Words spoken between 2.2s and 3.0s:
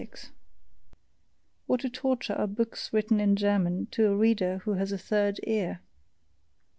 are books